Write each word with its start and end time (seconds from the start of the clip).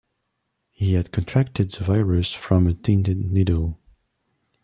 He 0.71 0.93
had 0.95 1.11
contracted 1.11 1.69
the 1.69 1.83
virus 1.83 2.33
from 2.33 2.65
a 2.65 2.73
tainted 2.73 3.19
needle. 3.31 3.77